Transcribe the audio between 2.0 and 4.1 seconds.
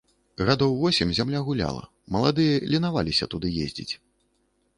маладыя ленаваліся туды ездзіць.